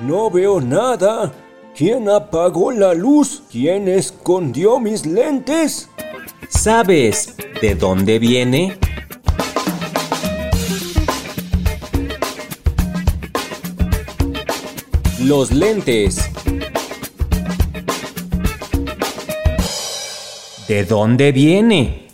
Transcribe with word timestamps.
No 0.00 0.30
veo 0.30 0.60
nada. 0.60 1.32
¿Quién 1.74 2.08
apagó 2.10 2.70
la 2.70 2.92
luz? 2.92 3.42
¿Quién 3.50 3.88
escondió 3.88 4.78
mis 4.78 5.06
lentes? 5.06 5.88
¿Sabes 6.50 7.34
de 7.62 7.74
dónde 7.74 8.18
viene? 8.18 8.78
Los 15.22 15.50
lentes. 15.50 16.30
¿De 20.68 20.84
dónde 20.84 21.32
viene? 21.32 22.05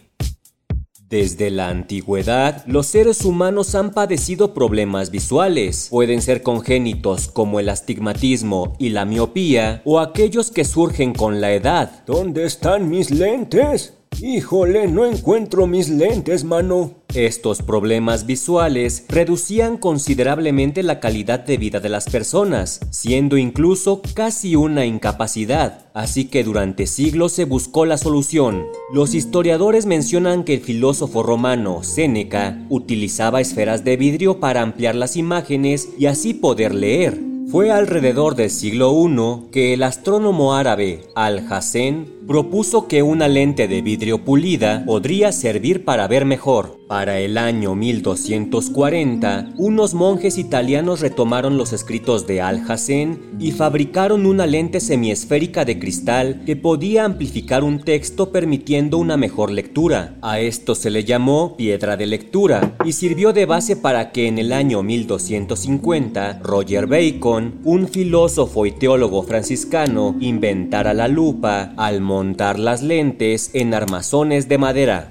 Desde 1.12 1.50
la 1.50 1.68
antigüedad, 1.68 2.64
los 2.66 2.86
seres 2.86 3.26
humanos 3.26 3.74
han 3.74 3.90
padecido 3.90 4.54
problemas 4.54 5.10
visuales. 5.10 5.88
Pueden 5.90 6.22
ser 6.22 6.42
congénitos 6.42 7.28
como 7.28 7.60
el 7.60 7.68
astigmatismo 7.68 8.76
y 8.78 8.88
la 8.88 9.04
miopía 9.04 9.82
o 9.84 10.00
aquellos 10.00 10.50
que 10.50 10.64
surgen 10.64 11.12
con 11.12 11.42
la 11.42 11.52
edad. 11.52 12.02
¿Dónde 12.06 12.46
están 12.46 12.88
mis 12.88 13.10
lentes? 13.10 13.92
Híjole, 14.22 14.88
no 14.88 15.04
encuentro 15.04 15.66
mis 15.66 15.90
lentes, 15.90 16.44
mano. 16.44 17.01
Estos 17.14 17.60
problemas 17.60 18.24
visuales 18.24 19.04
reducían 19.06 19.76
considerablemente 19.76 20.82
la 20.82 20.98
calidad 20.98 21.40
de 21.40 21.58
vida 21.58 21.78
de 21.78 21.90
las 21.90 22.08
personas, 22.08 22.80
siendo 22.90 23.36
incluso 23.36 24.00
casi 24.14 24.56
una 24.56 24.86
incapacidad, 24.86 25.90
así 25.92 26.24
que 26.24 26.42
durante 26.42 26.86
siglos 26.86 27.32
se 27.32 27.44
buscó 27.44 27.84
la 27.84 27.98
solución. 27.98 28.64
Los 28.94 29.12
historiadores 29.12 29.84
mencionan 29.84 30.42
que 30.44 30.54
el 30.54 30.60
filósofo 30.62 31.22
romano 31.22 31.82
Séneca 31.82 32.64
utilizaba 32.70 33.42
esferas 33.42 33.84
de 33.84 33.98
vidrio 33.98 34.40
para 34.40 34.62
ampliar 34.62 34.94
las 34.94 35.16
imágenes 35.18 35.90
y 35.98 36.06
así 36.06 36.32
poder 36.32 36.74
leer. 36.74 37.32
Fue 37.50 37.70
alrededor 37.70 38.34
del 38.34 38.48
siglo 38.48 38.94
I 39.06 39.50
que 39.50 39.74
el 39.74 39.82
astrónomo 39.82 40.54
árabe 40.54 41.00
Al-Hassen 41.14 42.10
propuso 42.26 42.88
que 42.88 43.02
una 43.02 43.28
lente 43.28 43.68
de 43.68 43.82
vidrio 43.82 44.24
pulida 44.24 44.84
podría 44.86 45.32
servir 45.32 45.84
para 45.84 46.08
ver 46.08 46.24
mejor. 46.24 46.78
Para 46.92 47.20
el 47.20 47.38
año 47.38 47.74
1240, 47.74 49.54
unos 49.56 49.94
monjes 49.94 50.36
italianos 50.36 51.00
retomaron 51.00 51.56
los 51.56 51.72
escritos 51.72 52.26
de 52.26 52.42
Al-Hassen 52.42 53.18
y 53.40 53.52
fabricaron 53.52 54.26
una 54.26 54.44
lente 54.44 54.78
semiesférica 54.78 55.64
de 55.64 55.78
cristal 55.78 56.42
que 56.44 56.54
podía 56.54 57.06
amplificar 57.06 57.64
un 57.64 57.80
texto 57.80 58.30
permitiendo 58.30 58.98
una 58.98 59.16
mejor 59.16 59.50
lectura. 59.50 60.16
A 60.20 60.40
esto 60.40 60.74
se 60.74 60.90
le 60.90 61.04
llamó 61.04 61.56
piedra 61.56 61.96
de 61.96 62.04
lectura 62.04 62.76
y 62.84 62.92
sirvió 62.92 63.32
de 63.32 63.46
base 63.46 63.74
para 63.74 64.12
que 64.12 64.28
en 64.28 64.36
el 64.36 64.52
año 64.52 64.82
1250 64.82 66.40
Roger 66.42 66.88
Bacon, 66.88 67.54
un 67.64 67.88
filósofo 67.88 68.66
y 68.66 68.72
teólogo 68.72 69.22
franciscano, 69.22 70.14
inventara 70.20 70.92
la 70.92 71.08
lupa 71.08 71.72
al 71.78 72.02
montar 72.02 72.58
las 72.58 72.82
lentes 72.82 73.48
en 73.54 73.72
armazones 73.72 74.46
de 74.50 74.58
madera. 74.58 75.08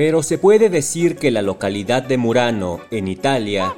Pero 0.00 0.22
se 0.22 0.38
puede 0.38 0.70
decir 0.70 1.16
que 1.16 1.30
la 1.30 1.42
localidad 1.42 2.02
de 2.02 2.16
Murano, 2.16 2.80
en 2.90 3.06
Italia, 3.06 3.76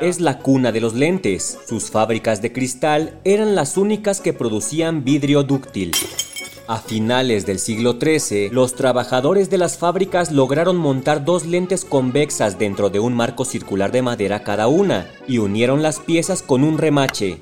es 0.00 0.18
la 0.18 0.38
cuna 0.38 0.72
de 0.72 0.80
los 0.80 0.94
lentes. 0.94 1.58
Sus 1.68 1.90
fábricas 1.90 2.40
de 2.40 2.54
cristal 2.54 3.20
eran 3.22 3.54
las 3.54 3.76
únicas 3.76 4.22
que 4.22 4.32
producían 4.32 5.04
vidrio 5.04 5.42
dúctil. 5.42 5.92
A 6.68 6.78
finales 6.78 7.44
del 7.44 7.58
siglo 7.58 7.98
XIII, 8.00 8.48
los 8.48 8.76
trabajadores 8.76 9.50
de 9.50 9.58
las 9.58 9.76
fábricas 9.76 10.32
lograron 10.32 10.78
montar 10.78 11.26
dos 11.26 11.44
lentes 11.44 11.84
convexas 11.84 12.58
dentro 12.58 12.88
de 12.88 13.00
un 13.00 13.12
marco 13.12 13.44
circular 13.44 13.92
de 13.92 14.00
madera 14.00 14.44
cada 14.44 14.68
una 14.68 15.10
y 15.26 15.36
unieron 15.36 15.82
las 15.82 15.98
piezas 15.98 16.40
con 16.40 16.64
un 16.64 16.78
remache. 16.78 17.40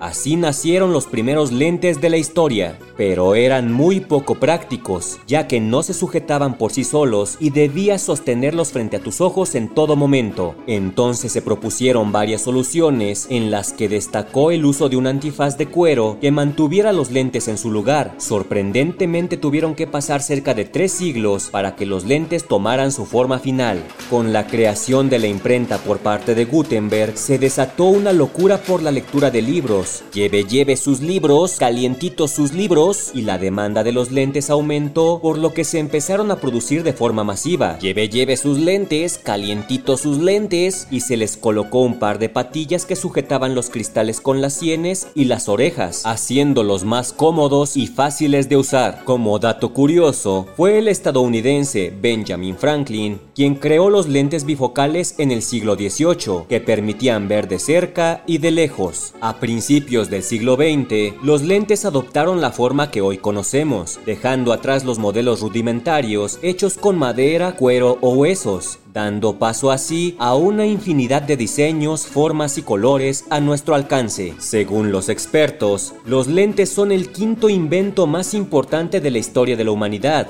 Así 0.00 0.36
nacieron 0.36 0.92
los 0.92 1.06
primeros 1.06 1.50
lentes 1.50 2.00
de 2.00 2.08
la 2.08 2.18
historia, 2.18 2.78
pero 2.96 3.34
eran 3.34 3.72
muy 3.72 3.98
poco 3.98 4.36
prácticos, 4.36 5.18
ya 5.26 5.48
que 5.48 5.60
no 5.60 5.82
se 5.82 5.92
sujetaban 5.92 6.56
por 6.56 6.72
sí 6.72 6.84
solos 6.84 7.36
y 7.40 7.50
debías 7.50 8.02
sostenerlos 8.02 8.70
frente 8.70 8.96
a 8.96 9.00
tus 9.00 9.20
ojos 9.20 9.56
en 9.56 9.68
todo 9.68 9.96
momento. 9.96 10.54
Entonces 10.68 11.32
se 11.32 11.42
propusieron 11.42 12.12
varias 12.12 12.42
soluciones 12.42 13.26
en 13.28 13.50
las 13.50 13.72
que 13.72 13.88
destacó 13.88 14.52
el 14.52 14.64
uso 14.64 14.88
de 14.88 14.96
un 14.96 15.08
antifaz 15.08 15.58
de 15.58 15.66
cuero 15.66 16.18
que 16.20 16.30
mantuviera 16.30 16.92
los 16.92 17.10
lentes 17.10 17.48
en 17.48 17.58
su 17.58 17.72
lugar. 17.72 18.14
Sorprendentemente 18.18 19.36
tuvieron 19.36 19.74
que 19.74 19.88
pasar 19.88 20.22
cerca 20.22 20.54
de 20.54 20.64
tres 20.64 20.92
siglos 20.92 21.48
para 21.50 21.74
que 21.74 21.86
los 21.86 22.04
lentes 22.04 22.46
tomaran 22.46 22.92
su 22.92 23.04
forma 23.04 23.40
final. 23.40 23.82
Con 24.10 24.32
la 24.32 24.46
creación 24.46 25.10
de 25.10 25.18
la 25.18 25.26
imprenta 25.26 25.78
por 25.78 25.98
parte 25.98 26.36
de 26.36 26.44
Gutenberg, 26.44 27.18
se 27.18 27.38
desató 27.38 27.86
una 27.86 28.12
locura 28.12 28.58
por 28.58 28.80
la 28.80 28.92
lectura 28.92 29.32
de 29.32 29.42
libros 29.42 29.87
Lleve, 30.12 30.44
lleve 30.44 30.76
sus 30.76 31.00
libros, 31.00 31.56
calientitos 31.56 32.30
sus 32.30 32.52
libros, 32.52 33.10
y 33.14 33.22
la 33.22 33.38
demanda 33.38 33.84
de 33.84 33.92
los 33.92 34.10
lentes 34.10 34.50
aumentó, 34.50 35.20
por 35.22 35.38
lo 35.38 35.54
que 35.54 35.64
se 35.64 35.78
empezaron 35.78 36.30
a 36.30 36.36
producir 36.36 36.82
de 36.82 36.92
forma 36.92 37.24
masiva. 37.24 37.78
Lleve, 37.78 38.08
lleve 38.08 38.36
sus 38.36 38.58
lentes, 38.58 39.18
calientitos 39.18 40.00
sus 40.00 40.18
lentes, 40.18 40.88
y 40.90 41.00
se 41.00 41.16
les 41.16 41.36
colocó 41.36 41.80
un 41.80 41.98
par 41.98 42.18
de 42.18 42.28
patillas 42.28 42.84
que 42.84 42.96
sujetaban 42.96 43.54
los 43.54 43.70
cristales 43.70 44.20
con 44.20 44.40
las 44.40 44.54
sienes 44.54 45.08
y 45.14 45.24
las 45.24 45.48
orejas, 45.48 46.02
haciéndolos 46.04 46.84
más 46.84 47.12
cómodos 47.12 47.76
y 47.76 47.86
fáciles 47.86 48.48
de 48.48 48.56
usar. 48.56 49.04
Como 49.04 49.38
dato 49.38 49.72
curioso, 49.72 50.46
fue 50.56 50.78
el 50.78 50.88
estadounidense 50.88 51.92
Benjamin 52.00 52.56
Franklin 52.56 53.20
quien 53.34 53.54
creó 53.54 53.88
los 53.88 54.08
lentes 54.08 54.44
bifocales 54.44 55.14
en 55.18 55.30
el 55.30 55.42
siglo 55.42 55.76
XVIII, 55.76 56.46
que 56.48 56.60
permitían 56.60 57.28
ver 57.28 57.46
de 57.46 57.60
cerca 57.60 58.24
y 58.26 58.38
de 58.38 58.50
lejos. 58.50 59.14
A 59.20 59.38
principios 59.38 59.77
principios 59.78 60.10
del 60.10 60.24
siglo 60.24 60.56
XX, 60.56 61.22
los 61.22 61.42
lentes 61.42 61.84
adoptaron 61.84 62.40
la 62.40 62.50
forma 62.50 62.90
que 62.90 63.00
hoy 63.00 63.18
conocemos, 63.18 64.00
dejando 64.04 64.52
atrás 64.52 64.84
los 64.84 64.98
modelos 64.98 65.40
rudimentarios 65.40 66.40
hechos 66.42 66.74
con 66.74 66.98
madera, 66.98 67.52
cuero 67.52 67.96
o 68.00 68.10
huesos, 68.14 68.80
dando 68.92 69.38
paso 69.38 69.70
así 69.70 70.16
a 70.18 70.34
una 70.34 70.66
infinidad 70.66 71.22
de 71.22 71.36
diseños, 71.36 72.08
formas 72.08 72.58
y 72.58 72.62
colores 72.62 73.24
a 73.30 73.38
nuestro 73.38 73.76
alcance. 73.76 74.34
Según 74.38 74.90
los 74.90 75.08
expertos, 75.08 75.94
los 76.04 76.26
lentes 76.26 76.70
son 76.70 76.90
el 76.90 77.12
quinto 77.12 77.48
invento 77.48 78.08
más 78.08 78.34
importante 78.34 79.00
de 79.00 79.12
la 79.12 79.18
historia 79.18 79.56
de 79.56 79.64
la 79.64 79.70
humanidad. 79.70 80.26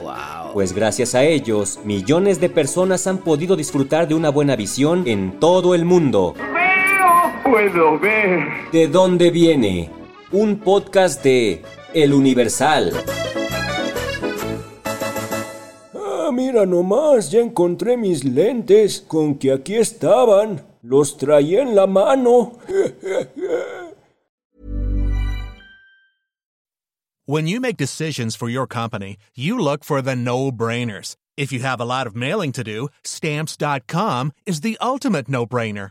Pues 0.52 0.74
gracias 0.74 1.14
a 1.14 1.24
ellos, 1.24 1.78
millones 1.84 2.38
de 2.38 2.50
personas 2.50 3.06
han 3.06 3.16
podido 3.16 3.56
disfrutar 3.56 4.08
de 4.08 4.14
una 4.14 4.28
buena 4.28 4.56
visión 4.56 5.08
en 5.08 5.40
todo 5.40 5.74
el 5.74 5.86
mundo 5.86 6.34
puedo 7.70 7.98
ver. 7.98 8.70
¿De 8.72 8.88
dónde 8.88 9.30
viene? 9.30 9.90
Un 10.32 10.58
podcast 10.58 11.22
de 11.22 11.62
El 11.94 12.12
Universal. 12.12 12.92
Ah, 15.94 16.30
mira 16.32 16.66
nomás, 16.66 17.30
ya 17.30 17.40
encontré 17.40 17.96
mis 17.96 18.24
lentes, 18.24 19.00
con 19.00 19.36
que 19.36 19.52
aquí 19.52 19.76
estaban. 19.76 20.62
Los 20.82 21.16
traía 21.16 21.62
en 21.62 21.74
la 21.74 21.86
mano. 21.86 22.58
when 27.26 27.46
you 27.46 27.60
make 27.60 27.76
decisions 27.76 28.34
for 28.34 28.48
your 28.48 28.66
company, 28.66 29.18
you 29.34 29.58
look 29.58 29.84
for 29.84 30.00
the 30.00 30.16
no-brainers. 30.16 31.16
If 31.36 31.52
you 31.52 31.60
have 31.60 31.80
a 31.80 31.84
lot 31.84 32.06
of 32.06 32.16
mailing 32.16 32.52
to 32.52 32.64
do, 32.64 32.88
stamps.com 33.04 34.32
is 34.46 34.62
the 34.62 34.78
ultimate 34.80 35.28
no-brainer. 35.28 35.90